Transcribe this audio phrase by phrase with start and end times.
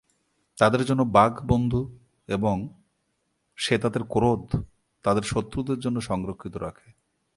[0.57, 1.97] তাদের জন্য বাঘ বন্ধু
[2.27, 2.55] এবং
[3.55, 4.63] সে তাদের ক্রোধ
[5.03, 6.91] তাদের শত্রুদের জন্য সংরক্ষিত রাখে।